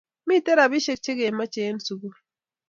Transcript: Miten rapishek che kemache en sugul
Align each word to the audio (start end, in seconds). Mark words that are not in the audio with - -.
Miten 0.27 0.55
rapishek 0.57 0.99
che 1.03 1.11
kemache 1.19 1.61
en 1.71 1.79
sugul 1.85 2.15